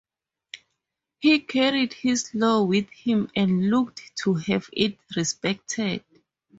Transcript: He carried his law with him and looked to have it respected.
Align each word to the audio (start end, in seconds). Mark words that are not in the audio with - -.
He 1.19 1.39
carried 1.41 1.93
his 1.93 2.33
law 2.33 2.63
with 2.63 2.89
him 2.89 3.29
and 3.35 3.69
looked 3.69 4.01
to 4.23 4.33
have 4.33 4.67
it 4.73 4.97
respected. 5.15 6.03